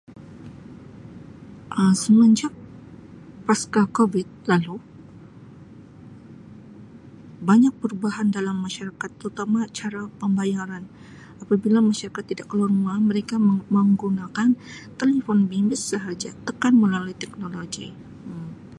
[1.81, 2.53] Um Semenjak
[3.47, 4.75] pasca Covid lalu
[7.49, 10.83] banyak perubahan dalam masyarakat terutama cara pembayaran
[11.45, 14.49] apabila masyarakat tidak keluar rumah mereka meng-menggunakan
[14.99, 17.87] telefon bimbit sahaja tekan melalui teknologi
[18.29, 18.49] Um.